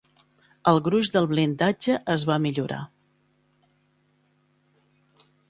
[0.69, 2.81] El gruix del blindatge es va millorar.